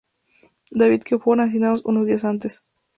[0.71, 2.63] David que fueron asesinados unos días antes.